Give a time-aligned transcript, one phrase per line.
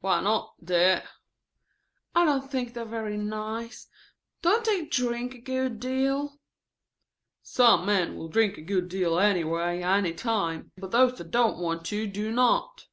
[0.00, 1.08] "Why not, dear?"
[2.12, 3.86] "I don't think they are very nice.
[4.42, 6.40] Don't they drink a good deal?"
[7.44, 11.58] "Some men will drink a good deal any way any time, but those that don't
[11.58, 12.86] want to do not."